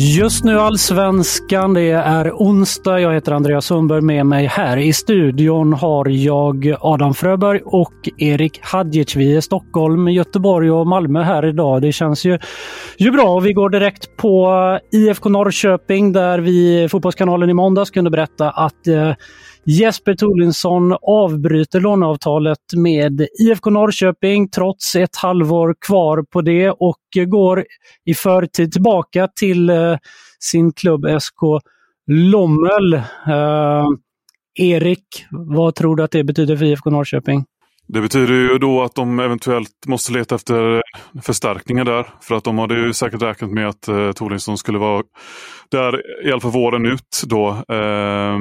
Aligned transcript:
Just 0.00 0.44
nu 0.44 0.58
Allsvenskan, 0.58 1.74
det 1.74 1.90
är 1.90 2.30
onsdag. 2.30 3.00
Jag 3.00 3.14
heter 3.14 3.32
Andreas 3.32 3.66
Sundberg. 3.66 4.00
Med 4.00 4.26
mig 4.26 4.46
här 4.46 4.76
i 4.76 4.92
studion 4.92 5.72
har 5.72 6.08
jag 6.08 6.74
Adam 6.80 7.14
Fröberg 7.14 7.60
och 7.64 8.08
Erik 8.18 8.60
Hadjic. 8.62 9.16
Vi 9.16 9.36
är 9.36 9.40
Stockholm, 9.40 10.08
Göteborg 10.08 10.70
och 10.70 10.86
Malmö 10.86 11.22
här 11.22 11.46
idag. 11.46 11.82
Det 11.82 11.92
känns 11.92 12.24
ju, 12.24 12.38
ju 12.98 13.10
bra. 13.10 13.40
Vi 13.40 13.52
går 13.52 13.70
direkt 13.70 14.16
på 14.16 14.48
eh, 14.92 14.98
IFK 14.98 15.28
Norrköping 15.28 16.12
där 16.12 16.38
vi 16.38 16.82
i 16.82 16.88
Fotbollskanalen 16.88 17.50
i 17.50 17.54
måndags 17.54 17.90
kunde 17.90 18.10
berätta 18.10 18.50
att 18.50 18.86
eh, 18.86 19.12
Jesper 19.70 20.14
Tullinsson 20.14 20.96
avbryter 21.02 21.80
låneavtalet 21.80 22.58
med 22.76 23.26
IFK 23.40 23.70
Norrköping 23.70 24.48
trots 24.50 24.96
ett 24.96 25.16
halvår 25.16 25.74
kvar 25.86 26.22
på 26.22 26.42
det 26.42 26.70
och 26.70 27.26
går 27.26 27.64
i 28.04 28.14
förtid 28.14 28.72
tillbaka 28.72 29.28
till 29.40 29.70
eh, 29.70 29.96
sin 30.40 30.72
klubb 30.72 31.06
SK 31.20 31.38
Lommel. 32.06 32.94
Eh, 32.94 33.84
Erik, 34.60 35.26
vad 35.30 35.74
tror 35.74 35.96
du 35.96 36.02
att 36.02 36.10
det 36.10 36.24
betyder 36.24 36.56
för 36.56 36.64
IFK 36.64 36.90
Norrköping? 36.90 37.44
Det 37.88 38.00
betyder 38.00 38.34
ju 38.34 38.58
då 38.58 38.82
att 38.82 38.94
de 38.94 39.20
eventuellt 39.20 39.86
måste 39.86 40.12
leta 40.12 40.34
efter 40.34 40.74
eh, 40.74 40.80
förstärkningar 41.22 41.84
där. 41.84 42.06
För 42.20 42.34
att 42.34 42.44
de 42.44 42.58
hade 42.58 42.74
ju 42.74 42.92
säkert 42.92 43.22
räknat 43.22 43.50
med 43.50 43.68
att 43.68 43.88
eh, 43.88 44.12
Tolinsson 44.12 44.58
skulle 44.58 44.78
vara 44.78 45.02
där 45.70 46.02
i 46.26 46.32
alla 46.32 46.40
fall 46.40 46.50
våren 46.50 46.86
ut. 46.86 47.22
Då. 47.26 47.48
Eh, 47.48 48.38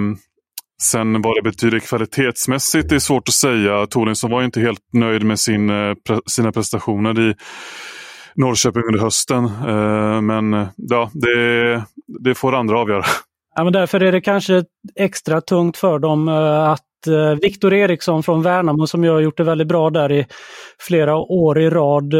Sen 0.82 1.22
vad 1.22 1.36
det 1.36 1.42
betyder 1.42 1.80
kvalitetsmässigt 1.80 2.92
är 2.92 3.00
svårt 3.00 3.28
att 3.28 3.34
säga. 3.34 3.88
Tolinsson 3.88 4.32
var 4.32 4.44
inte 4.44 4.60
helt 4.60 4.80
nöjd 4.94 5.24
med 5.24 5.40
sin, 5.40 5.70
eh, 5.70 5.96
sina 6.26 6.52
prestationer 6.52 7.30
i 7.30 7.36
Norrköping 8.36 8.84
under 8.84 9.00
hösten. 9.00 9.46
Eh, 9.46 10.22
men 10.22 10.54
eh, 10.54 10.68
ja, 10.76 11.12
det, 11.14 11.84
det 12.24 12.36
får 12.36 12.56
andra 12.56 12.80
avgöra. 12.80 13.04
Ja, 13.56 13.64
men 13.64 13.74
därför 13.74 14.04
är 14.04 14.12
det 14.12 14.22
kanske 14.22 14.64
extra 14.96 15.42
tungt 15.42 15.78
för 15.78 16.00
dem 16.00 16.28
att 16.28 16.84
Viktor 17.42 17.74
Eriksson 17.74 18.24
från 18.24 18.42
Värnamo 18.42 18.88
som 18.88 19.04
jag 19.04 19.14
har 19.14 19.20
gjort 19.20 19.38
det 19.38 19.44
väldigt 19.44 19.68
bra 19.68 19.90
där 19.90 20.12
i 20.12 20.26
flera 20.80 21.16
år 21.16 21.60
i 21.60 21.70
rad 21.70 22.14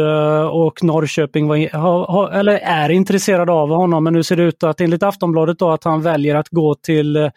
och 0.50 0.84
Norrköping 0.84 1.48
var, 1.48 2.32
eller 2.32 2.52
är 2.58 2.88
intresserad 2.88 3.50
av 3.50 3.68
honom. 3.68 4.04
Men 4.04 4.12
nu 4.12 4.22
ser 4.22 4.36
det 4.36 4.42
ut 4.42 4.62
att 4.62 4.80
enligt 4.80 5.02
Aftonbladet 5.02 5.58
då 5.58 5.70
att 5.70 5.84
han 5.84 6.02
väljer 6.02 6.34
att 6.34 6.48
gå 6.48 6.74
till 6.74 7.30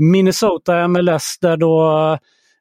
Minnesota 0.00 0.88
MLS 0.88 1.38
där 1.40 1.56
då 1.56 2.18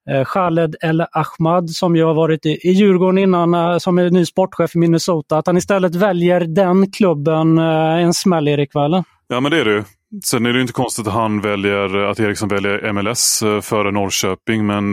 eh, 0.09 0.25
Khaled 0.25 0.75
El 0.81 1.05
Ahmad 1.11 1.69
som 1.69 1.95
ju 1.95 2.03
har 2.03 2.13
varit 2.13 2.45
i, 2.45 2.49
i 2.49 2.71
Djurgården 2.71 3.17
innan 3.17 3.53
eh, 3.53 3.77
som 3.77 3.97
är 3.97 4.09
ny 4.09 4.25
sportchef 4.25 4.75
i 4.75 4.79
Minnesota, 4.79 5.37
att 5.37 5.47
han 5.47 5.57
istället 5.57 5.95
väljer 5.95 6.39
den 6.39 6.91
klubben 6.91 7.57
eh, 7.57 8.03
en 8.03 8.13
smäll 8.13 8.47
Erik 8.47 8.73
va? 8.73 9.03
Ja 9.27 9.39
men 9.39 9.51
det 9.51 9.59
är 9.59 9.65
det 9.65 9.71
ju. 9.71 9.83
Sen 10.23 10.45
är 10.45 10.53
det 10.53 10.61
inte 10.61 10.73
konstigt 10.73 11.07
att 11.07 11.13
han 11.13 11.41
väljer, 11.41 11.95
att 11.95 12.19
Eriksson 12.19 12.49
väljer 12.49 12.93
MLS 12.93 13.43
före 13.61 13.91
Norrköping 13.91 14.65
men 14.65 14.91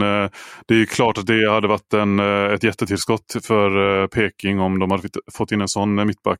det 0.67 0.81
är 0.81 0.85
klart 0.85 1.17
att 1.17 1.27
det 1.27 1.51
hade 1.51 1.67
varit 1.67 1.93
en, 1.93 2.19
ett 2.53 2.63
jättetillskott 2.63 3.35
för 3.43 4.07
Peking 4.07 4.59
om 4.59 4.79
de 4.79 4.91
hade 4.91 5.09
fått 5.33 5.51
in 5.51 5.61
en 5.61 5.67
sån 5.67 6.07
mittback. 6.07 6.39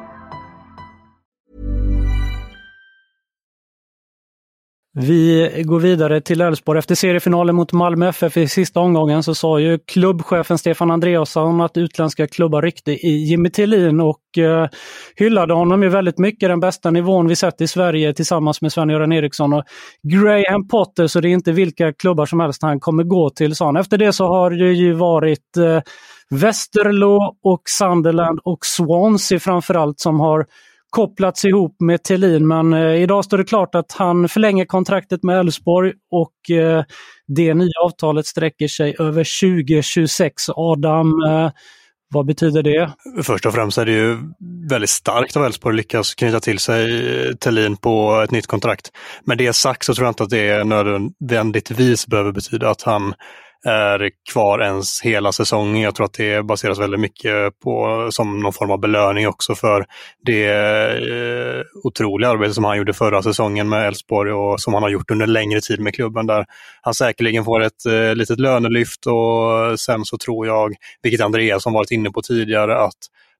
Vi 4.93 5.51
går 5.65 5.79
vidare 5.79 6.21
till 6.21 6.41
Elfsborg. 6.41 6.79
Efter 6.79 6.95
seriefinalen 6.95 7.55
mot 7.55 7.71
Malmö 7.71 8.07
FF 8.09 8.37
i 8.37 8.47
sista 8.47 8.79
omgången 8.79 9.23
så 9.23 9.35
sa 9.35 9.59
ju 9.59 9.79
klubbchefen 9.87 10.57
Stefan 10.57 10.91
Andreasson 10.91 11.61
att 11.61 11.77
utländska 11.77 12.27
klubbar 12.27 12.61
ryckte 12.61 12.91
i 12.91 13.23
Jimmy 13.29 13.49
Tillin 13.49 13.99
och 13.99 14.37
eh, 14.37 14.67
hyllade 15.15 15.53
honom 15.53 15.83
ju 15.83 15.89
väldigt 15.89 16.17
mycket. 16.17 16.49
Den 16.49 16.59
bästa 16.59 16.91
nivån 16.91 17.27
vi 17.27 17.35
sett 17.35 17.61
i 17.61 17.67
Sverige 17.67 18.13
tillsammans 18.13 18.61
med 18.61 18.71
Sven-Göran 18.71 19.11
Eriksson 19.11 19.53
och 19.53 19.63
Graham 20.03 20.67
Potter, 20.67 21.07
så 21.07 21.19
det 21.19 21.27
är 21.27 21.33
inte 21.33 21.51
vilka 21.51 21.93
klubbar 21.93 22.25
som 22.25 22.39
helst 22.39 22.61
han 22.61 22.79
kommer 22.79 23.03
gå 23.03 23.29
till, 23.29 23.55
sa 23.55 23.65
han. 23.65 23.77
Efter 23.77 23.97
det 23.97 24.13
så 24.13 24.25
har 24.25 24.51
det 24.51 24.73
ju 24.73 24.93
varit 24.93 25.57
eh, 25.57 25.81
Westerlo 26.29 27.35
och 27.43 27.61
Sunderland 27.65 28.39
och 28.43 28.65
Swansea 28.65 29.39
framförallt 29.39 29.99
som 29.99 30.19
har 30.19 30.45
kopplats 30.91 31.45
ihop 31.45 31.75
med 31.79 32.03
Thelin 32.03 32.47
men 32.47 32.73
eh, 32.73 33.01
idag 33.01 33.25
står 33.25 33.37
det 33.37 33.43
klart 33.43 33.75
att 33.75 33.91
han 33.91 34.29
förlänger 34.29 34.65
kontraktet 34.65 35.23
med 35.23 35.39
Elfsborg 35.39 35.93
och 36.11 36.55
eh, 36.57 36.83
det 37.27 37.53
nya 37.53 37.79
avtalet 37.83 38.25
sträcker 38.25 38.67
sig 38.67 38.95
över 38.99 39.41
2026. 39.63 40.33
Adam, 40.55 41.07
eh, 41.27 41.51
Vad 42.13 42.25
betyder 42.25 42.63
det? 42.63 42.91
Först 43.23 43.45
och 43.45 43.53
främst 43.53 43.77
är 43.77 43.85
det 43.85 43.91
ju 43.91 44.17
väldigt 44.69 44.89
starkt 44.89 45.37
av 45.37 45.45
Elfsborg 45.45 45.73
att 45.73 45.77
lyckas 45.77 46.15
knyta 46.15 46.39
till 46.39 46.59
sig 46.59 47.09
eh, 47.27 47.35
Tellin 47.35 47.77
på 47.77 48.21
ett 48.23 48.31
nytt 48.31 48.47
kontrakt. 48.47 48.91
Med 49.23 49.37
det 49.37 49.53
sagt 49.53 49.83
så 49.83 49.93
tror 49.93 50.05
jag 50.05 50.11
inte 50.11 50.23
att 50.23 50.29
det 50.29 50.63
nödvändigtvis 50.63 52.07
behöver 52.07 52.31
betyda 52.31 52.69
att 52.69 52.81
han 52.81 53.13
är 53.65 54.09
kvar 54.31 54.59
ens 54.59 55.01
hela 55.01 55.31
säsongen. 55.31 55.81
Jag 55.81 55.95
tror 55.95 56.05
att 56.05 56.13
det 56.13 56.45
baseras 56.45 56.79
väldigt 56.79 56.99
mycket 56.99 57.59
på 57.59 58.07
som 58.11 58.39
någon 58.39 58.53
form 58.53 58.71
av 58.71 58.79
belöning 58.79 59.27
också 59.27 59.55
för 59.55 59.85
det 60.25 60.45
eh, 60.45 61.61
otroliga 61.83 62.29
arbete 62.29 62.53
som 62.53 62.63
han 62.63 62.77
gjorde 62.77 62.93
förra 62.93 63.21
säsongen 63.23 63.69
med 63.69 63.87
Elfsborg 63.87 64.31
och 64.33 64.61
som 64.61 64.73
han 64.73 64.83
har 64.83 64.89
gjort 64.89 65.11
under 65.11 65.27
längre 65.27 65.61
tid 65.61 65.79
med 65.79 65.95
klubben 65.95 66.27
där 66.27 66.45
han 66.81 66.93
säkerligen 66.93 67.45
får 67.45 67.61
ett 67.61 67.85
eh, 67.85 68.15
litet 68.15 68.39
lönelyft 68.39 69.05
och 69.05 69.79
sen 69.79 70.05
så 70.05 70.17
tror 70.17 70.47
jag, 70.47 70.73
vilket 71.01 71.21
Andreas 71.21 71.65
har 71.65 71.71
varit 71.71 71.91
inne 71.91 72.11
på 72.11 72.21
tidigare, 72.21 72.77
att 72.77 72.97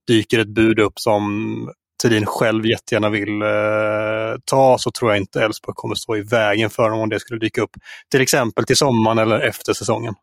dyker 0.07 0.39
ett 0.39 0.53
bud 0.56 0.79
upp 0.79 1.00
som 1.00 1.71
Thedin 2.01 2.25
själv 2.25 2.65
jättegärna 2.65 3.09
vill 3.09 3.42
eh, 3.42 4.39
ta 4.45 4.77
så 4.77 4.92
tror 4.92 5.12
jag 5.12 5.18
inte 5.18 5.44
Elfsborg 5.44 5.75
kommer 5.75 5.95
stå 5.95 6.18
i 6.18 6.21
vägen 6.21 6.69
för 6.69 6.83
honom 6.83 7.00
om 7.00 7.09
det 7.09 7.19
skulle 7.19 7.39
dyka 7.39 7.62
upp. 7.62 7.71
Till 8.12 8.21
exempel 8.21 8.63
till 8.63 8.77
sommaren 8.77 9.18
eller 9.18 9.39
efter 9.39 9.74
säsongen. 9.74 10.13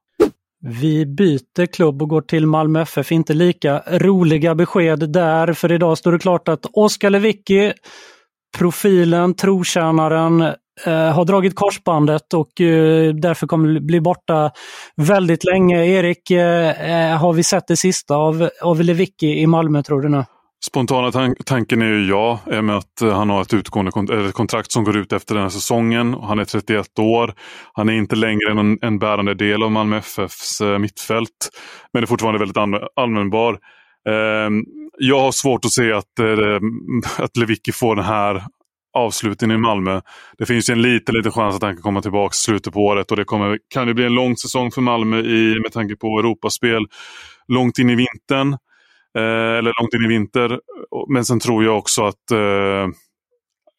Vi 0.61 1.07
byter 1.07 1.67
klubb 1.67 2.03
och 2.03 2.09
går 2.09 2.21
till 2.21 2.47
Malmö 2.47 2.83
FF. 2.83 3.13
Inte 3.13 3.35
lika 3.35 3.83
roliga 3.87 4.55
besked 4.55 5.13
där, 5.13 5.53
för 5.53 5.73
idag 5.73 5.99
står 5.99 6.13
det 6.13 6.19
klart 6.19 6.49
att 6.49 6.67
Oskar 6.73 7.11
Lewicki, 7.11 7.73
profilen, 8.59 9.35
trotjänaren, 9.35 10.41
eh, 10.87 11.13
har 11.13 11.25
dragit 11.25 11.55
korsbandet 11.55 12.35
och 12.35 12.61
eh, 12.61 13.15
därför 13.15 13.47
kommer 13.47 13.81
bli 13.81 14.01
borta 14.01 14.51
väldigt 14.97 15.45
länge. 15.45 15.87
Erik, 15.87 16.31
eh, 16.31 17.11
eh, 17.11 17.19
har 17.19 17.33
vi 17.33 17.43
sett 17.43 17.67
det 17.67 17.77
sista 17.77 18.17
av, 18.17 18.51
av 18.63 18.83
Lewicki 18.83 19.41
i 19.41 19.47
Malmö 19.47 19.83
tror 19.83 20.01
du 20.01 20.09
nu? 20.09 20.25
Spontana 20.65 21.13
tan 21.13 21.35
tanken 21.45 21.83
är 21.83 21.87
ju 21.87 22.09
ja, 22.09 22.41
i 22.47 22.57
och 22.57 22.65
med 22.65 22.77
att 22.77 23.03
eh, 23.03 23.17
han 23.17 23.31
har 23.31 23.43
ett 23.43 23.55
utgående 23.55 23.93
kont 23.93 24.11
ett 24.11 24.35
kontrakt 24.35 24.73
som 24.73 24.85
går 24.85 24.97
ut 24.97 25.13
efter 25.13 25.35
den 25.35 25.43
här 25.43 25.51
säsongen. 25.51 26.15
Han 26.15 26.39
är 26.39 26.45
31 26.45 26.99
år. 26.99 27.35
Han 27.73 27.89
är 27.89 27.93
inte 27.93 28.17
längre 28.17 28.51
en, 28.51 28.79
en 28.83 28.99
bärande 28.99 29.35
del 29.35 29.63
av 29.63 29.73
Malmö 29.73 29.97
FFs 29.97 30.61
eh, 30.61 30.79
mittfält. 30.79 31.51
Men 31.93 32.03
är 32.03 32.07
fortfarande 32.07 32.39
väldigt 32.39 32.89
användbar. 32.97 33.59
Eh, 34.09 34.51
jag 34.99 35.21
har 35.21 35.33
svårt 35.33 35.65
att 35.65 35.73
se 35.73 35.93
att, 35.93 36.19
eh, 36.19 36.61
att 37.25 37.37
Lewicki 37.37 37.73
får 37.73 37.97
den 37.97 38.05
här 38.05 38.45
avslutningen 38.97 39.57
i 39.57 39.61
Malmö. 39.61 40.01
Det 40.39 40.47
finns 40.47 40.71
ju 40.71 40.73
en 40.73 40.83
liten, 40.83 41.15
liten 41.15 41.33
chans 41.33 41.57
att 41.57 41.63
han 41.63 41.75
kan 41.75 41.83
komma 41.83 42.03
tillbaka 42.03 42.33
i 42.33 42.37
slutet 42.37 42.73
på 42.73 42.81
året 42.81 43.11
och 43.11 43.17
det 43.17 43.25
kommer, 43.25 43.59
kan 43.75 43.87
det 43.87 43.95
bli 43.95 44.05
en 44.05 44.15
lång 44.15 44.37
säsong 44.37 44.71
för 44.71 44.81
Malmö 44.81 45.19
i, 45.19 45.61
med 45.61 45.73
tanke 45.73 45.97
på 45.97 46.19
Europaspel 46.19 46.87
långt 47.49 47.79
in 47.79 47.91
i 47.91 47.95
vintern. 47.95 48.57
Eh, 49.19 49.59
eller 49.59 49.81
långt 49.81 49.95
in 49.95 50.05
i 50.05 50.09
vinter. 50.09 50.61
Men 51.09 51.25
sen 51.25 51.41
tror 51.41 51.65
jag 51.65 51.79
också 51.79 52.05
att 52.05 52.31
eh, 52.31 52.89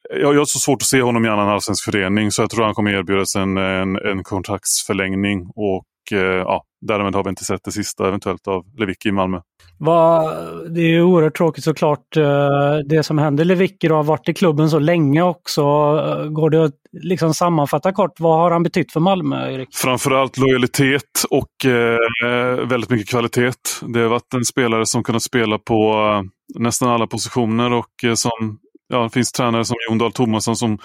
jag, 0.09 0.33
har 0.33 0.45
så 0.45 0.59
svårt 0.59 0.81
att 0.81 0.87
se 0.87 1.01
honom 1.01 1.25
i 1.25 1.29
annan 1.29 1.49
allsvensk 1.49 1.85
förening 1.85 2.31
så 2.31 2.41
jag 2.41 2.49
tror 2.49 2.65
han 2.65 2.73
kommer 2.73 2.93
erbjudas 2.93 3.35
en, 3.35 3.57
en, 3.57 3.95
en 3.95 4.23
kontraktsförlängning 4.23 5.47
och 5.55 5.83
ja, 6.17 6.63
därmed 6.81 7.15
har 7.15 7.23
vi 7.23 7.29
inte 7.29 7.43
sett 7.43 7.63
det 7.63 7.71
sista 7.71 8.07
eventuellt 8.07 8.47
av 8.47 8.65
Lewicki 8.77 9.09
i 9.09 9.11
Malmö. 9.11 9.41
Va, 9.77 10.33
det 10.69 10.81
är 10.81 11.01
oerhört 11.01 11.37
tråkigt 11.37 11.63
såklart 11.63 12.17
eh, 12.17 12.77
det 12.85 13.03
som 13.03 13.17
händer. 13.17 13.45
Lewicki 13.45 13.87
har 13.87 14.03
varit 14.03 14.29
i 14.29 14.33
klubben 14.33 14.69
så 14.69 14.79
länge 14.79 15.21
också. 15.21 15.63
Går 16.29 16.49
det 16.49 16.65
att 16.65 16.75
liksom 16.91 17.33
sammanfatta 17.33 17.91
kort, 17.91 18.19
vad 18.19 18.37
har 18.37 18.51
han 18.51 18.63
betytt 18.63 18.91
för 18.91 18.99
Malmö? 18.99 19.51
Erik? 19.51 19.75
Framförallt 19.75 20.37
lojalitet 20.37 21.23
och 21.29 21.65
eh, 21.65 22.67
väldigt 22.67 22.89
mycket 22.89 23.09
kvalitet. 23.09 23.51
Det 23.81 23.99
har 23.99 24.07
varit 24.07 24.33
en 24.33 24.45
spelare 24.45 24.85
som 24.85 25.03
kunnat 25.03 25.23
spela 25.23 25.57
på 25.57 25.91
eh, 25.93 26.61
nästan 26.61 26.89
alla 26.89 27.07
positioner 27.07 27.73
och 27.73 28.03
eh, 28.03 28.13
som, 28.13 28.59
ja, 28.87 29.03
det 29.03 29.09
finns 29.09 29.31
tränare 29.31 29.65
som 29.65 29.75
Jon 29.89 29.97
Dahl 29.97 30.11
Tomasson 30.11 30.55
som 30.55 30.77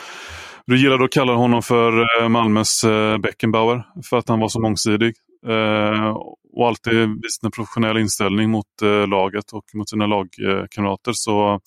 du 0.67 0.79
gillade 0.79 1.05
att 1.05 1.13
kalla 1.13 1.35
honom 1.35 1.63
för 1.63 2.01
eh, 2.21 2.29
Malmös 2.29 2.85
eh, 2.85 3.19
Beckenbauer 3.19 3.85
för 4.11 4.19
att 4.19 4.29
han 4.29 4.41
var 4.41 4.49
så 4.49 4.61
mångsidig. 4.61 5.15
Eh, 5.47 6.17
och 6.57 6.69
alltid 6.69 6.95
visat 6.95 7.45
en 7.45 7.51
professionell 7.51 7.99
inställning 7.99 8.51
mot 8.51 8.67
laget 9.09 9.53
och 9.53 9.65
mot 9.75 9.91
sina 9.91 10.07
lagkamrater. 10.07 11.13
Så 11.15 11.61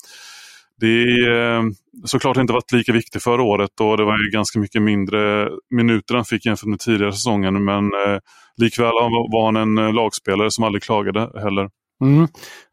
det 0.80 1.02
är 1.02 1.62
såklart 2.04 2.36
inte 2.36 2.52
varit 2.52 2.72
lika 2.72 2.92
viktigt 2.92 3.22
förra 3.22 3.42
året 3.42 3.80
och 3.80 3.96
det 3.96 4.04
var 4.04 4.18
ju 4.18 4.30
ganska 4.30 4.58
mycket 4.58 4.82
mindre 4.82 5.50
minuter 5.70 6.14
han 6.14 6.24
fick 6.24 6.46
jämfört 6.46 6.68
med 6.68 6.78
tidigare 6.78 7.12
säsongen. 7.12 7.64
Men 7.64 7.90
likväl 8.56 8.92
var 9.32 9.44
han 9.44 9.78
en 9.78 9.94
lagspelare 9.94 10.50
som 10.50 10.64
aldrig 10.64 10.82
klagade 10.82 11.40
heller. 11.40 11.68
Mm. 12.00 12.28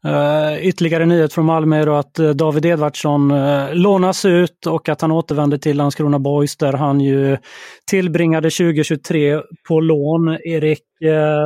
Uh, 0.06 0.66
ytterligare 0.66 1.06
nyhet 1.06 1.32
från 1.32 1.44
Malmö 1.44 1.76
är 1.76 1.98
att 1.98 2.20
uh, 2.20 2.30
David 2.30 2.66
Edvardsson 2.66 3.30
uh, 3.30 3.74
lånas 3.74 4.24
ut 4.24 4.66
och 4.66 4.88
att 4.88 5.00
han 5.00 5.12
återvänder 5.12 5.58
till 5.58 5.76
Landskrona 5.76 6.18
Boys 6.18 6.56
där 6.56 6.72
han 6.72 7.00
ju 7.00 7.36
tillbringade 7.90 8.50
2023 8.50 9.40
på 9.68 9.80
lån. 9.80 10.28
Erik, 10.28 10.80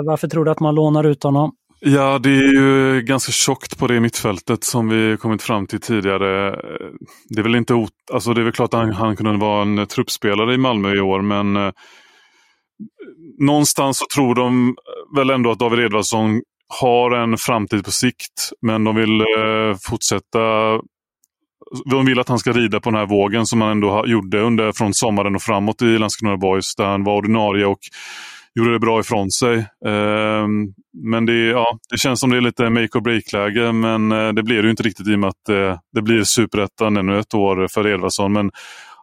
varför 0.05 0.29
tror 0.29 0.44
du 0.44 0.50
att 0.50 0.61
man 0.61 0.75
lånar 0.75 1.05
ut 1.05 1.23
honom? 1.23 1.53
Ja, 1.81 2.19
det 2.19 2.31
är 2.31 2.53
ju 2.53 3.03
ganska 3.03 3.32
tjockt 3.32 3.79
på 3.79 3.87
det 3.87 4.00
mittfältet 4.00 4.65
som 4.65 4.88
vi 4.88 5.17
kommit 5.17 5.43
fram 5.43 5.67
till 5.67 5.81
tidigare. 5.81 6.50
Det 7.29 7.41
är 7.41 7.43
väl 7.43 7.55
inte 7.55 7.87
alltså 8.12 8.35
det 8.35 8.41
är 8.41 8.43
väl 8.43 8.53
klart 8.53 8.75
att 8.75 8.81
han, 8.81 8.93
han 8.93 9.17
kunde 9.17 9.37
vara 9.37 9.62
en 9.62 9.87
truppspelare 9.87 10.55
i 10.55 10.59
Malmö 10.59 10.94
i 10.97 11.00
år, 11.00 11.23
men 11.23 11.73
någonstans 13.38 13.99
så 13.99 14.05
tror 14.15 14.35
de 14.35 14.75
väl 15.17 15.31
ändå 15.31 15.50
att 15.50 15.59
David 15.59 15.81
Edvardsson 15.81 16.41
har 16.81 17.11
en 17.11 17.37
framtid 17.37 17.84
på 17.84 17.90
sikt, 17.90 18.50
men 18.62 18.84
de 18.84 18.96
vill 18.96 19.20
eh, 19.20 19.76
fortsätta 19.82 20.40
de 21.90 22.05
vill 22.06 22.20
att 22.20 22.28
han 22.28 22.38
ska 22.38 22.52
rida 22.52 22.81
på 22.81 22.90
den 22.90 22.99
här 22.99 23.06
vågen 23.06 23.46
som 23.46 23.61
han 23.61 23.70
ändå 23.70 24.05
gjorde 24.06 24.40
under, 24.40 24.72
från 24.72 24.94
sommaren 24.94 25.34
och 25.34 25.43
framåt 25.43 25.82
i 25.82 25.99
Landskrona 25.99 26.37
Boys 26.37 26.75
där 26.76 26.84
han 26.84 27.05
var 27.05 27.17
ordinarie 27.17 27.67
och 27.67 27.78
gjorde 28.55 28.72
det 28.72 28.78
bra 28.78 29.00
ifrån 29.00 29.31
sig. 29.31 29.56
Eh, 29.87 30.46
men 31.02 31.26
det, 31.26 31.46
ja, 31.46 31.78
det 31.90 31.99
känns 31.99 32.20
som 32.20 32.31
det 32.31 32.37
är 32.37 32.40
lite 32.40 32.70
make 32.70 32.99
or 32.99 33.00
break-läge 33.00 33.72
men 33.72 34.12
eh, 34.12 34.32
det 34.32 34.43
blir 34.43 34.56
det 34.56 34.62
ju 34.62 34.70
inte 34.70 34.82
riktigt 34.82 35.08
i 35.08 35.14
och 35.14 35.19
med 35.19 35.28
att 35.28 35.49
eh, 35.49 35.78
det 35.93 36.02
blir 36.02 36.25
superettan 36.25 36.96
ännu 36.96 37.19
ett 37.19 37.34
år 37.34 37.69
för 37.70 37.87
Edvardsson. 37.87 38.32
Men 38.32 38.50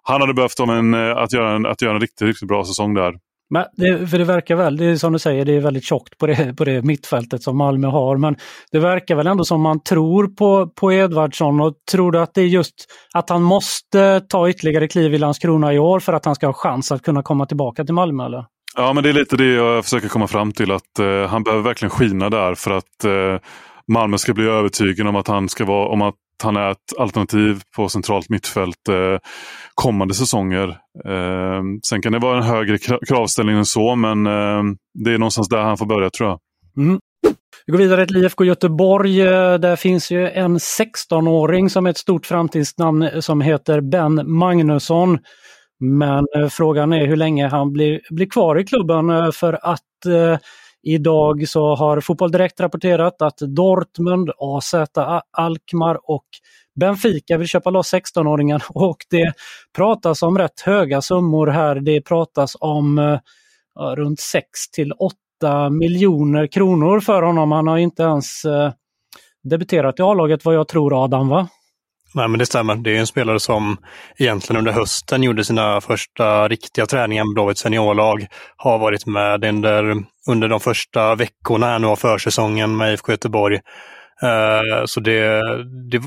han 0.04 0.22
hade 0.22 0.34
behövt 0.34 0.60
en, 0.60 0.94
eh, 0.94 1.18
att, 1.18 1.34
göra 1.34 1.56
en, 1.56 1.66
att 1.66 1.82
göra 1.82 1.96
en 1.96 2.02
riktigt, 2.02 2.28
riktigt 2.28 2.48
bra 2.48 2.66
säsong 2.66 2.94
där. 2.94 3.14
Men 3.50 3.66
det, 3.78 4.08
för 4.08 4.18
det 4.18 4.24
verkar 4.24 4.56
väl, 4.56 4.78
det 4.78 4.86
är 4.86 4.96
som 4.96 5.14
du 5.14 5.20
säger, 5.20 5.46
det 5.46 5.56
är 5.56 5.60
väldigt 5.60 5.84
tjockt 5.84 6.18
på 6.18 6.28
det, 6.28 6.58
på 6.58 6.66
det 6.66 6.82
mittfältet 6.82 7.44
som 7.44 7.58
Malmö 7.58 7.88
har. 7.88 8.18
Men 8.18 8.36
det 8.72 8.80
verkar 8.80 9.16
väl 9.16 9.28
ändå 9.28 9.46
som 9.46 9.62
man 9.62 9.84
tror 9.84 10.28
på, 10.28 10.68
på 10.68 10.94
Edvardsson 10.94 11.62
och 11.62 11.74
tror 11.92 12.12
du 12.12 12.20
att 12.20 12.34
det 12.34 12.42
är 12.42 12.46
just 12.48 12.74
att 13.14 13.30
han 13.30 13.44
måste 13.44 14.22
ta 14.30 14.50
ytterligare 14.50 14.88
kliv 14.88 15.14
i 15.14 15.18
Landskrona 15.18 15.74
i 15.74 15.80
år 15.80 16.00
för 16.00 16.14
att 16.14 16.26
han 16.26 16.36
ska 16.36 16.46
ha 16.46 16.54
chans 16.54 16.92
att 16.92 17.02
kunna 17.02 17.24
komma 17.24 17.46
tillbaka 17.46 17.86
till 17.86 17.94
Malmö? 17.94 18.26
Eller? 18.26 18.46
Ja, 18.76 18.94
men 18.94 19.04
det 19.04 19.10
är 19.10 19.14
lite 19.14 19.38
det 19.38 19.54
jag 19.54 19.84
försöker 19.84 20.08
komma 20.08 20.28
fram 20.28 20.52
till. 20.52 20.72
att 20.72 21.00
eh, 21.00 21.30
Han 21.30 21.44
behöver 21.44 21.64
verkligen 21.64 21.90
skina 21.90 22.30
där 22.30 22.56
för 22.56 22.72
att 22.72 23.04
eh, 23.04 23.50
Malmö 23.92 24.18
ska 24.18 24.34
bli 24.34 24.46
övertygad 24.46 25.08
om 25.08 25.16
att 25.16 25.28
han 25.28 25.50
ska 25.50 25.66
vara, 25.66 25.88
om 25.88 26.02
att 26.02 26.16
han 26.44 26.56
är 26.56 26.72
ett 26.72 27.00
alternativ 27.00 27.62
på 27.76 27.90
centralt 27.90 28.30
mittfält 28.30 28.88
eh, 28.90 29.20
kommande 29.76 30.14
säsonger. 30.14 30.68
Eh, 31.06 31.62
sen 31.90 32.02
kan 32.02 32.12
det 32.12 32.20
vara 32.20 32.38
en 32.38 32.44
högre 32.44 32.78
kravställning 33.08 33.58
än 33.58 33.66
så, 33.66 33.96
men 33.96 34.28
eh, 34.28 34.64
det 35.04 35.14
är 35.14 35.18
någonstans 35.18 35.50
där 35.50 35.62
han 35.62 35.78
får 35.78 35.86
börja 35.86 36.10
tror 36.10 36.30
jag. 36.30 36.40
Mm. 36.86 37.00
Vi 37.66 37.72
går 37.72 37.78
vidare 37.78 38.06
till 38.06 38.18
IFK 38.18 38.44
Göteborg. 38.44 39.22
Eh, 39.22 39.54
där 39.54 39.76
finns 39.76 40.12
ju 40.12 40.30
en 40.30 40.58
16-åring 40.58 41.70
som 41.70 41.86
är 41.86 41.90
ett 41.90 41.98
stort 41.98 42.26
framtidsnamn 42.26 43.02
eh, 43.02 43.20
som 43.20 43.42
heter 43.42 43.82
Ben 43.82 44.32
Magnusson. 44.32 45.20
Men 45.80 46.26
eh, 46.36 46.50
frågan 46.50 46.94
är 46.94 47.08
hur 47.08 47.16
länge 47.16 47.48
han 47.48 47.74
blir, 47.74 48.02
blir 48.10 48.30
kvar 48.30 48.60
i 48.60 48.66
klubben 48.66 49.32
för 49.34 49.60
att 49.62 49.82
Idag 50.88 51.50
så 51.50 51.76
har 51.76 52.02
Fotboll 52.02 52.32
Direkt 52.32 52.60
rapporterat 52.60 53.22
att 53.22 53.38
Dortmund, 53.38 54.32
AZ 54.38 54.76
Alkmaar 55.32 56.00
och 56.04 56.26
Benfica 56.80 57.38
vill 57.38 57.48
köpa 57.48 57.70
loss 57.70 57.94
16-åringen 57.94 58.62
och 58.70 58.98
det 59.10 59.34
pratas 59.76 60.24
om 60.24 60.38
rätt 60.38 60.62
höga 60.62 61.02
summor 61.02 61.48
här. 61.48 61.76
Det 61.76 62.02
pratas 62.02 62.58
om 62.60 62.98
uh, 62.98 63.20
runt 63.96 64.20
6 64.20 64.46
till 64.74 64.92
8 64.92 65.70
miljoner 65.70 66.48
kronor 66.48 67.00
för 67.00 67.22
honom. 67.22 67.52
Han 67.52 67.68
har 67.68 67.78
inte 67.78 68.04
ens 68.04 68.46
eh, 68.46 68.72
debuterat 69.44 70.00
i 70.00 70.02
A-laget 70.02 70.46
vad 70.46 70.56
jag 70.56 70.68
tror 70.68 71.04
Adam 71.04 71.30
va? 71.30 71.48
Nej, 72.14 72.28
men 72.28 72.40
det 72.40 72.46
stämmer. 72.46 72.76
Det 72.76 72.96
är 72.96 73.00
en 73.00 73.08
spelare 73.08 73.40
som 73.40 73.78
egentligen 74.18 74.60
under 74.60 74.72
hösten 74.72 75.24
gjorde 75.24 75.44
sina 75.44 75.82
första 75.82 76.48
riktiga 76.48 76.86
träningar 76.86 77.24
med 77.24 77.34
Blåvitts 77.34 77.62
seniorlag. 77.62 78.28
Har 78.58 78.78
varit 78.78 79.06
med 79.06 79.46
under, 79.46 80.04
under 80.30 80.48
de 80.48 80.60
första 80.60 81.16
veckorna 81.16 81.66
här 81.66 81.80
nu 81.80 81.88
av 81.88 81.96
försäsongen 81.96 82.78
med 82.78 82.94
IFK 82.94 83.12
Göteborg. 83.12 83.56
Uh, 84.24 84.86
så 84.86 85.00
det, 85.00 85.42
det, 85.92 86.02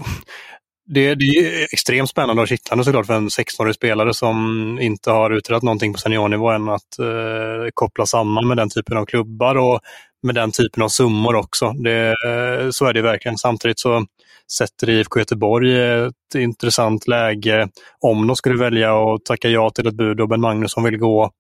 det, 0.95 1.15
det 1.15 1.25
är 1.25 1.63
extremt 1.73 2.11
spännande 2.11 2.43
och 2.43 2.49
kittlande 2.49 2.85
såklart 2.85 3.07
för 3.07 3.15
en 3.15 3.29
16-årig 3.29 3.75
spelare 3.75 4.15
som 4.15 4.79
inte 4.81 5.11
har 5.11 5.31
utrett 5.31 5.63
någonting 5.63 5.93
på 5.93 5.99
seniornivå 5.99 6.51
än 6.51 6.69
att 6.69 6.99
eh, 6.99 7.71
koppla 7.75 8.07
samman 8.07 8.49
med 8.49 8.57
den 8.57 8.71
typen 8.71 8.97
av 8.97 9.05
klubbar 9.07 9.55
och 9.55 9.81
med 10.23 10.35
den 10.35 10.51
typen 10.51 10.83
av 10.83 10.89
summor 10.89 11.35
också. 11.35 11.73
Det, 11.73 12.07
eh, 12.07 12.71
så 12.71 12.87
är 12.87 12.93
det 12.93 13.03
verkligen. 13.03 13.39
Samtidigt 13.39 13.81
så 13.81 14.07
sätter 14.53 14.91
IFK 14.91 15.19
Göteborg 15.19 15.81
ett 16.07 16.35
intressant 16.35 17.09
läge. 17.09 17.69
Om 18.01 18.27
de 18.27 18.37
skulle 18.37 18.59
välja 18.59 19.15
att 19.15 19.25
tacka 19.25 19.49
ja 19.49 19.71
till 19.71 19.87
ett 19.87 19.95
bud 19.95 20.21
och 20.21 20.29
Ben 20.29 20.41
Magnusson 20.41 20.85
vill 20.85 20.99
gå 20.99 21.31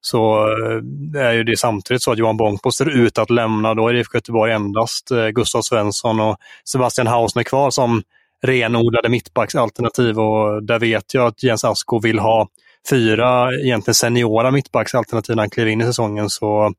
så 0.00 0.46
eh, 1.14 1.22
är 1.22 1.32
ju 1.32 1.44
det 1.44 1.58
samtidigt 1.58 2.02
så 2.02 2.12
att 2.12 2.18
Johan 2.18 2.36
Bångpo 2.36 2.72
ser 2.72 2.90
ut 2.90 3.18
att 3.18 3.30
lämna. 3.30 3.74
Då 3.74 3.88
är 3.88 3.94
IFK 3.94 4.16
Göteborg 4.16 4.52
endast 4.52 5.10
eh, 5.10 5.28
Gustav 5.28 5.62
Svensson 5.62 6.20
och 6.20 6.36
Sebastian 6.64 7.06
Hausner 7.06 7.42
kvar 7.42 7.70
som 7.70 8.02
renodlade 8.42 9.08
mittbacksalternativ 9.08 10.18
och 10.18 10.62
där 10.64 10.78
vet 10.78 11.14
jag 11.14 11.26
att 11.26 11.42
Jens 11.42 11.64
Asko 11.64 12.00
vill 12.00 12.18
ha 12.18 12.48
fyra 12.90 13.54
egentligen 13.54 13.94
seniora 13.94 14.50
mittbacksalternativ 14.50 15.36
när 15.36 15.42
han 15.42 15.50
kliver 15.50 15.70
in 15.70 15.80
i 15.80 15.84
säsongen. 15.84 16.30
Så 16.30 16.72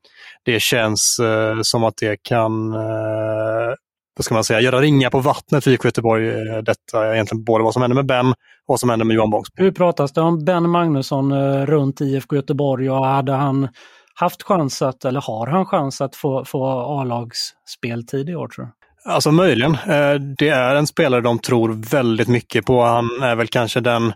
det 0.45 0.61
känns 0.61 1.19
eh, 1.19 1.61
som 1.61 1.83
att 1.83 1.97
det 1.97 2.23
kan 2.23 2.73
eh, 2.73 3.73
vad 4.15 4.25
ska 4.25 4.33
man 4.33 4.43
säga, 4.43 4.61
göra 4.61 4.81
ringa 4.81 5.09
på 5.09 5.19
vattnet 5.19 5.63
för 5.63 5.71
IFK 5.71 5.87
Göteborg. 5.87 6.29
Eh, 6.29 6.57
detta 6.57 7.13
egentligen 7.13 7.43
både 7.43 7.63
vad 7.63 7.73
som 7.73 7.81
händer 7.81 7.95
med 7.95 8.05
Ben 8.05 8.27
och 8.27 8.35
vad 8.65 8.79
som 8.79 8.89
händer 8.89 9.05
med 9.05 9.15
Johan 9.15 9.29
Bångs. 9.29 9.47
Hur 9.55 9.71
pratas 9.71 10.13
det 10.13 10.21
om 10.21 10.45
Ben 10.45 10.69
Magnusson 10.69 11.31
eh, 11.31 11.65
runt 11.65 12.01
IFK 12.01 12.35
Göteborg 12.35 12.89
och 12.89 13.05
hade 13.05 13.31
han 13.31 13.67
haft 14.15 14.43
chans 14.43 14.81
att, 14.81 15.05
eller 15.05 15.21
har 15.21 15.47
han 15.47 15.65
chans 15.65 16.01
att 16.01 16.15
få, 16.15 16.45
få 16.45 16.65
A-lagsspeltid 16.67 18.29
i 18.29 18.35
år 18.35 18.47
tror 18.47 18.65
du? 18.65 18.71
Alltså 19.05 19.31
möjligen. 19.31 19.73
Eh, 19.73 20.13
det 20.37 20.49
är 20.49 20.75
en 20.75 20.87
spelare 20.87 21.21
de 21.21 21.39
tror 21.39 21.69
väldigt 21.91 22.27
mycket 22.27 22.65
på. 22.65 22.83
Han 22.83 23.05
är 23.21 23.35
väl 23.35 23.47
kanske 23.47 23.79
den 23.79 24.13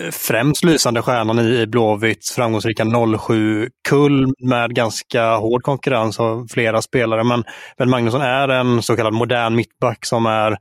eh, 0.00 0.10
främst 0.10 0.64
lysande 0.64 1.02
stjärnan 1.02 1.38
i 1.38 1.66
Blåvitts 1.66 2.32
framgångsrika 2.32 2.84
07-kull 2.84 4.34
med 4.38 4.74
ganska 4.74 5.36
hård 5.36 5.62
konkurrens 5.62 6.20
av 6.20 6.46
flera 6.50 6.82
spelare. 6.82 7.24
Men 7.24 7.44
Ben 7.78 7.90
Magnusson 7.90 8.22
är 8.22 8.48
en 8.48 8.82
så 8.82 8.96
kallad 8.96 9.12
modern 9.12 9.54
mittback 9.54 10.06
som 10.06 10.26
är 10.26 10.52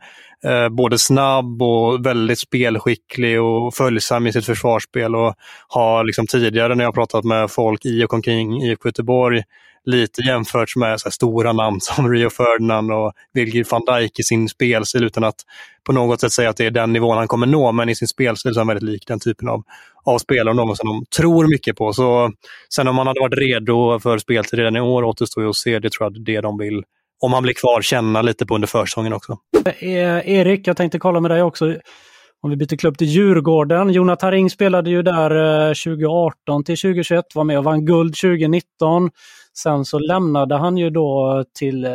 eh, 0.45 0.69
både 0.69 0.97
snabb 0.97 1.61
och 1.61 2.05
väldigt 2.05 2.39
spelskicklig 2.39 3.41
och 3.41 3.73
följsam 3.73 4.27
i 4.27 4.33
sitt 4.33 4.45
försvarsspel 4.45 5.15
och 5.15 5.35
har 5.67 6.03
liksom 6.03 6.27
tidigare 6.27 6.75
när 6.75 6.83
jag 6.83 6.93
pratat 6.93 7.23
med 7.23 7.51
folk 7.51 7.85
i 7.85 8.03
och 8.05 8.13
omkring 8.13 8.61
IFK 8.63 8.87
Göteborg 8.87 9.43
lite 9.85 10.21
jämfört 10.21 10.75
med 10.75 10.99
så 10.99 11.11
stora 11.11 11.53
namn 11.53 11.77
som 11.81 12.11
Rio 12.11 12.29
Ferdinand 12.29 12.91
och 12.91 13.13
Virgil 13.33 13.65
van 13.69 13.85
Dijk 13.85 14.19
i 14.19 14.23
sin 14.23 14.49
spelstil 14.49 15.03
utan 15.03 15.23
att 15.23 15.35
på 15.83 15.93
något 15.93 16.21
sätt 16.21 16.31
säga 16.31 16.49
att 16.49 16.57
det 16.57 16.65
är 16.65 16.71
den 16.71 16.93
nivån 16.93 17.17
han 17.17 17.27
kommer 17.27 17.47
nå. 17.47 17.71
Men 17.71 17.89
i 17.89 17.95
sin 17.95 18.07
spelstil 18.07 18.53
så 18.53 18.59
är 18.59 18.61
han 18.61 18.67
väldigt 18.67 18.89
lik 18.89 19.07
den 19.07 19.19
typen 19.19 19.49
av, 19.49 19.63
av 20.05 20.17
spelare 20.17 20.49
och 20.49 20.55
någon 20.55 20.75
som 20.75 20.89
de 20.89 21.05
tror 21.17 21.47
mycket 21.47 21.75
på. 21.75 21.93
Så 21.93 22.31
Sen 22.75 22.87
om 22.87 22.97
han 22.97 23.07
hade 23.07 23.19
varit 23.19 23.37
redo 23.37 23.99
för 23.99 24.17
speltid 24.17 24.59
redan 24.59 24.75
i 24.75 24.81
år 24.81 25.03
återstår 25.03 25.43
ju 25.43 25.49
att 25.49 25.55
se. 25.55 25.79
Det 25.79 25.89
tror 25.91 26.05
jag 26.05 26.17
är 26.17 26.25
det 26.35 26.41
de 26.41 26.57
vill 26.57 26.83
om 27.21 27.33
han 27.33 27.43
blir 27.43 27.53
kvar, 27.53 27.81
känna 27.81 28.21
lite 28.21 28.45
på 28.45 28.55
under 28.55 28.67
försäsongen 28.67 29.13
också. 29.13 29.37
Eh, 29.79 30.29
Erik, 30.29 30.67
jag 30.67 30.77
tänkte 30.77 30.99
kolla 30.99 31.19
med 31.19 31.31
dig 31.31 31.43
också. 31.43 31.75
Om 32.43 32.49
vi 32.49 32.55
byter 32.55 32.77
klubb 32.77 32.97
till 32.97 33.07
Djurgården. 33.07 33.89
Jonathan 33.89 34.31
Ring 34.31 34.49
spelade 34.49 34.89
ju 34.89 35.01
där 35.01 35.31
eh, 35.67 35.73
2018 35.73 36.63
till 36.63 36.77
2021, 36.77 37.25
var 37.35 37.43
med 37.43 37.57
och 37.57 37.63
vann 37.63 37.85
guld 37.85 38.15
2019. 38.15 39.09
Sen 39.57 39.85
så 39.85 39.99
lämnade 39.99 40.57
han 40.57 40.77
ju 40.77 40.89
då 40.89 41.43
till 41.53 41.85
eh, 41.85 41.91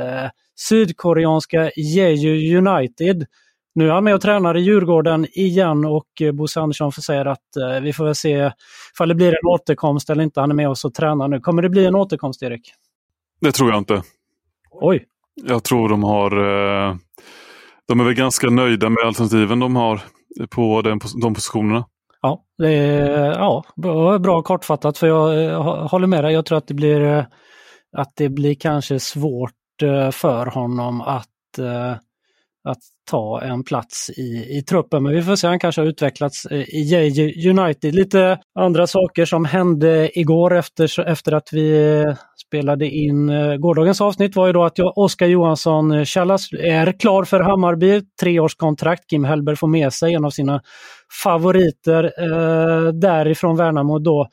sydkoreanska 0.69 1.71
Jeju 1.77 2.59
United. 2.59 3.27
Nu 3.75 3.89
är 3.89 3.93
han 3.93 4.05
med 4.05 4.15
och 4.15 4.21
tränar 4.21 4.57
i 4.57 4.61
Djurgården 4.61 5.27
igen 5.33 5.85
och 5.85 6.23
eh, 6.23 6.33
Bosse 6.33 6.61
Andersson 6.61 6.93
säger 6.93 7.27
att 7.27 7.57
eh, 7.57 7.81
vi 7.81 7.93
får 7.93 8.05
väl 8.05 8.15
se 8.15 8.51
ifall 8.95 9.09
det 9.09 9.15
blir 9.15 9.29
en 9.29 9.47
återkomst 9.47 10.11
eller 10.11 10.23
inte. 10.23 10.41
Han 10.41 10.51
är 10.51 10.55
med 10.55 10.69
oss 10.69 10.85
och 10.85 10.95
tränar 10.95 11.29
nu. 11.29 11.41
Kommer 11.41 11.63
det 11.63 11.69
bli 11.69 11.87
en 11.87 11.95
återkomst, 11.95 12.43
Erik? 12.43 12.73
Det 13.41 13.53
tror 13.53 13.71
jag 13.71 13.79
inte. 13.79 14.03
Oj! 14.71 15.05
Jag 15.35 15.65
tror 15.65 15.89
de 15.89 16.05
har... 16.05 16.31
Eh, 16.31 16.97
de 17.89 18.01
är 18.01 18.05
väl 18.05 18.15
ganska 18.15 18.51
nöjda 18.51 18.89
med 18.89 19.05
alternativen 19.05 19.59
de 19.59 19.77
har 19.77 20.01
på 20.51 20.83
den, 20.83 21.01
de 21.23 21.35
positionerna. 21.35 21.85
Ja, 22.27 22.45
det 22.59 22.73
är 22.73 23.31
ja, 23.31 23.65
bra 24.19 24.43
kortfattat 24.43 24.99
för 24.99 25.07
jag 25.07 25.45
eh, 25.45 25.89
håller 25.89 26.07
med 26.07 26.25
dig. 26.25 26.33
Jag 26.33 26.47
tror 26.47 26.59
att 26.59 26.67
det 26.67 26.75
blir 26.75 27.01
eh, 27.01 27.25
att 27.97 28.13
det 28.17 28.29
blir 28.29 28.55
kanske 28.55 29.01
svårt 29.01 29.83
eh, 29.83 30.11
för 30.11 30.47
honom 30.47 31.01
att, 31.01 31.59
att 32.69 32.79
ta 33.11 33.43
en 33.43 33.65
plats 33.65 34.11
i, 34.11 34.59
i 34.59 34.63
truppen. 34.63 35.03
Men 35.03 35.13
vi 35.13 35.23
får 35.23 35.37
se, 35.37 35.47
han 35.47 35.59
kanske 35.59 35.81
har 35.81 35.87
utvecklats 35.87 36.47
i 36.51 37.49
United. 37.51 37.95
Lite 37.95 38.39
andra 38.59 38.87
saker 38.87 39.25
som 39.25 39.45
hände 39.45 40.19
igår 40.19 40.55
efter, 40.55 41.09
efter 41.09 41.33
att 41.33 41.49
vi 41.53 42.05
spelade 42.47 42.91
in 42.91 43.29
eh, 43.29 43.57
gårdagens 43.57 44.01
avsnitt 44.01 44.37
var 44.37 44.47
ju 44.47 44.53
då 44.53 44.65
att 44.65 44.79
Oskar 44.79 45.27
Johansson 45.27 45.93
eh, 45.93 46.05
Challas 46.05 46.53
är 46.53 46.99
klar 46.99 47.25
för 47.25 47.41
Hammarby. 47.41 48.03
Treårskontrakt. 48.21 49.11
Kim 49.11 49.25
Hellberg 49.25 49.57
får 49.57 49.69
med 49.69 49.93
sig 49.93 50.15
en 50.15 50.25
av 50.25 50.31
sina 50.31 50.63
favoriter 51.23 52.05
eh, 52.05 52.93
därifrån 52.93 53.57
Värnamo 53.57 53.99
då. 53.99 54.29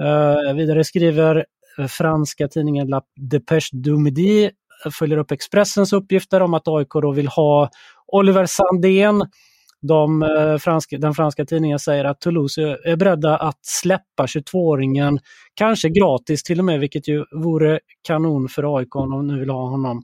Eh, 0.00 0.54
vidare 0.54 0.84
skriver 0.84 1.44
eh, 1.78 1.86
franska 1.86 2.48
tidningen 2.48 2.88
La 2.88 3.02
Depeche 3.16 3.68
du 3.72 3.98
Midi 3.98 4.50
följer 4.98 5.18
upp 5.18 5.30
Expressens 5.30 5.92
uppgifter 5.92 6.42
om 6.42 6.54
att 6.54 6.68
AIK 6.68 6.92
då 6.92 7.12
vill 7.12 7.28
ha 7.28 7.70
Oliver 8.06 8.46
Sandén. 8.46 9.22
De, 9.82 10.22
eh, 10.22 10.56
franska, 10.58 10.98
den 10.98 11.14
franska 11.14 11.44
tidningen 11.44 11.78
säger 11.78 12.04
att 12.04 12.20
Toulouse 12.20 12.78
är 12.84 12.96
beredda 12.96 13.36
att 13.36 13.58
släppa 13.62 14.26
22-åringen, 14.26 15.18
kanske 15.54 15.88
gratis 15.88 16.42
till 16.42 16.58
och 16.58 16.64
med, 16.64 16.80
vilket 16.80 17.08
ju 17.08 17.24
vore 17.30 17.80
kanon 18.08 18.48
för 18.48 18.78
AIK 18.78 18.96
om 18.96 19.10
de 19.10 19.26
nu 19.26 19.38
vill 19.38 19.50
ha 19.50 19.68
honom. 19.68 20.02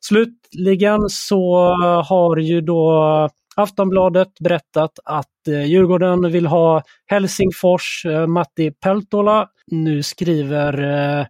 Slutligen 0.00 1.08
så 1.08 1.74
har 2.08 2.36
ju 2.36 2.60
då 2.60 3.28
Aftonbladet 3.58 4.28
berättat 4.40 4.98
att 5.04 5.48
eh, 5.48 5.64
Djurgården 5.64 6.32
vill 6.32 6.46
ha 6.46 6.82
Helsingfors 7.06 8.04
eh, 8.06 8.26
Matti 8.26 8.70
Peltola. 8.70 9.48
Nu 9.66 10.02
skriver 10.02 10.82
eh, 11.20 11.26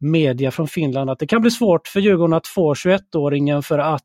media 0.00 0.50
från 0.50 0.68
Finland 0.68 1.10
att 1.10 1.18
det 1.18 1.26
kan 1.26 1.42
bli 1.42 1.50
svårt 1.50 1.88
för 1.88 2.00
Djurgården 2.00 2.34
att 2.34 2.46
få 2.46 2.74
21-åringen 2.74 3.62
för 3.62 3.78
att 3.78 4.02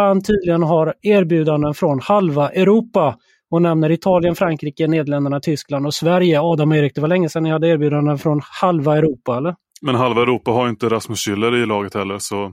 han 0.00 0.22
tydligen 0.22 0.62
har 0.62 0.94
erbjudanden 1.02 1.74
från 1.74 2.00
halva 2.00 2.50
Europa 2.50 3.16
och 3.50 3.62
nämner 3.62 3.90
Italien, 3.90 4.34
Frankrike, 4.34 4.86
Nederländerna, 4.86 5.40
Tyskland 5.40 5.86
och 5.86 5.94
Sverige. 5.94 6.40
Adam 6.40 6.70
och 6.70 6.76
Erik, 6.76 6.94
det 6.94 7.00
var 7.00 7.08
länge 7.08 7.28
sedan 7.28 7.42
ni 7.42 7.50
hade 7.50 7.68
erbjudanden 7.68 8.18
från 8.18 8.40
halva 8.60 8.96
Europa, 8.96 9.36
eller? 9.36 9.54
Men 9.82 9.94
halva 9.94 10.22
Europa 10.22 10.50
har 10.50 10.68
inte 10.68 10.88
Rasmus 10.88 11.28
Schüller 11.28 11.62
i 11.62 11.66
laget 11.66 11.94
heller, 11.94 12.18
så 12.18 12.52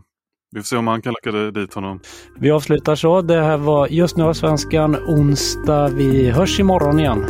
vi 0.51 0.59
får 0.59 0.65
se 0.65 0.77
om 0.77 0.87
han 0.87 1.01
kan 1.01 1.13
locka 1.13 1.51
dit 1.51 1.73
honom. 1.73 1.99
Vi 2.39 2.51
avslutar 2.51 2.95
så. 2.95 3.21
Det 3.21 3.41
här 3.41 3.57
var 3.57 3.87
Just 3.87 4.17
nu 4.17 4.33
Svenskan 4.33 4.95
onsdag. 4.95 5.87
Vi 5.87 6.29
hörs 6.29 6.59
imorgon 6.59 6.99
igen. 6.99 7.25